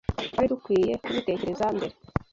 Twari 0.29 0.47
dukwiye 0.53 0.93
kubitekereza 1.03 1.65
mbere. 1.75 1.93